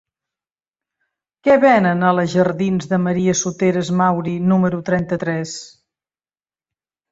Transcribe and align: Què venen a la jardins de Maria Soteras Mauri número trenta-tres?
Què 1.47 1.57
venen 1.63 2.01
a 2.07 2.13
la 2.21 2.23
jardins 2.31 2.89
de 2.95 2.99
Maria 3.09 3.37
Soteras 3.43 3.93
Mauri 4.01 4.35
número 4.55 4.83
trenta-tres? 4.91 5.55